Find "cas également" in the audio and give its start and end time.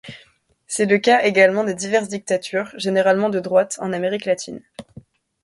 0.97-1.63